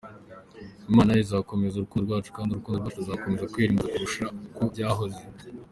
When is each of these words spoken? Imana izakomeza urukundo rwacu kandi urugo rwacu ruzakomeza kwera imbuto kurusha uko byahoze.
Imana 0.89 1.11
izakomeza 1.23 1.73
urukundo 1.77 2.05
rwacu 2.05 2.29
kandi 2.35 2.49
urugo 2.51 2.69
rwacu 2.77 2.99
ruzakomeza 3.01 3.49
kwera 3.51 3.71
imbuto 3.71 3.89
kurusha 3.93 4.25
uko 4.49 4.61
byahoze. 4.73 5.21